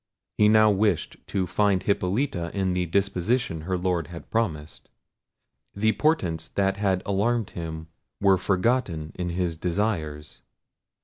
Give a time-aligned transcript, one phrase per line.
[0.35, 4.89] He now wished to find Hippolita in the disposition her Lord had promised.
[5.75, 7.85] The portents that had alarmed him
[8.19, 10.41] were forgotten in his desires.